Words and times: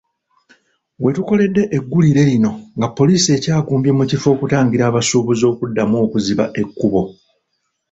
We 1.03 1.09
tukoledde 1.17 1.63
eggulire 1.77 2.21
lino 2.29 2.51
nga 2.77 2.87
poliisi 2.97 3.29
ekyagumbye 3.37 3.91
mu 3.97 4.03
kifo 4.09 4.27
okutangira 4.35 4.83
abasuubuzi 4.89 5.43
okuddamu 5.51 5.95
okuziba 6.05 6.45
ekkubo. 6.61 7.01